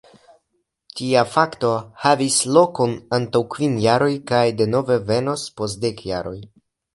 [1.01, 1.73] Tia fakto
[2.05, 6.35] havis lokon antaŭ kvin jaroj kaj denove venos post dek jaroj.